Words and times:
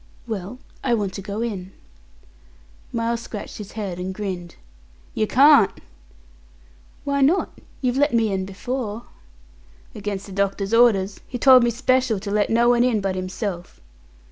"Well, 0.25 0.57
I 0.83 0.95
want 0.95 1.13
to 1.13 1.21
go 1.21 1.41
in." 1.43 1.73
Miles 2.91 3.21
scratched 3.21 3.59
his 3.59 3.73
head, 3.73 3.99
and 3.99 4.15
grinned. 4.15 4.55
"Yer 5.13 5.27
carn't." 5.27 5.73
"Why 7.03 7.21
not? 7.21 7.61
You've 7.81 7.97
let 7.97 8.11
me 8.11 8.33
in 8.33 8.43
before." 8.45 9.03
"Against 9.93 10.25
the 10.25 10.31
doctor's 10.31 10.73
orders. 10.73 11.19
He 11.27 11.37
told 11.37 11.63
me 11.63 11.69
special 11.69 12.19
to 12.19 12.31
let 12.31 12.49
no 12.49 12.69
one 12.69 12.83
in 12.83 12.99
but 12.99 13.13
himself." 13.13 13.79